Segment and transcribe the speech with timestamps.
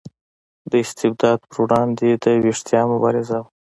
[0.71, 3.49] د استبداد پر وړاندې د ویښتیا مبارزه وه.